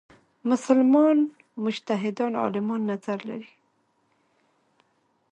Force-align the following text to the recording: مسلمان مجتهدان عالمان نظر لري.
مسلمان 0.49 1.17
مجتهدان 1.65 2.33
عالمان 2.41 2.81
نظر 2.91 3.19
لري. 3.29 3.51